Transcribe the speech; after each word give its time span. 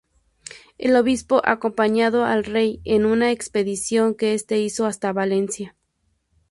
El 0.79 0.95
obispo 0.95 1.43
acompañó 1.45 2.25
al 2.25 2.43
rey 2.43 2.81
en 2.85 3.05
una 3.05 3.31
expedición 3.31 4.15
que 4.15 4.33
este 4.33 4.59
hizo 4.59 4.87
hasta 4.87 5.13
Valencia. 5.13 5.75